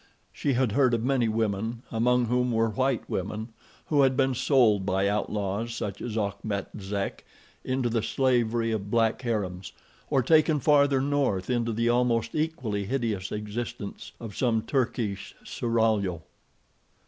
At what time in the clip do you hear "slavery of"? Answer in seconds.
8.01-8.89